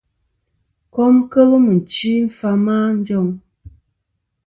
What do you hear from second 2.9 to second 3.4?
njoŋ.